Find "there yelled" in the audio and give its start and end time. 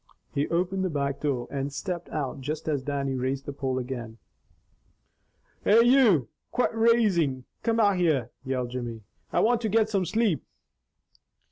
7.99-8.71